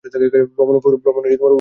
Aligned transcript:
ভ্রমন 0.03 0.75
উপভোগ 0.75 1.01
করুন। 1.05 1.49